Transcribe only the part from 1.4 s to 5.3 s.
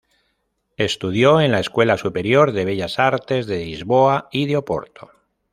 en la escuela superior de Bellas Artes de Lisboa y de Oporto.